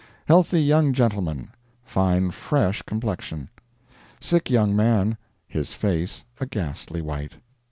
Healthy 0.27 0.63
young 0.63 0.93
gentleman. 0.93 1.51
Fine 1.85 2.31
fresh 2.31 2.81
complexion. 2.81 3.49
Sick 4.19 4.49
young 4.49 4.75
man. 4.75 5.15
His 5.47 5.73
face 5.73 6.25
a 6.39 6.47
ghastly 6.47 7.03
white. 7.03 7.33